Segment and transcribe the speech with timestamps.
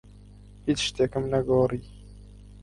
[0.67, 1.83] هیچ شتێکم نەگۆڕی.